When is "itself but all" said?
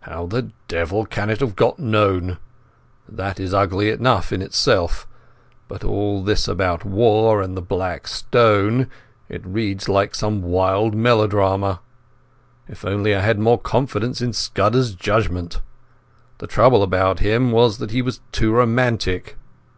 4.40-6.22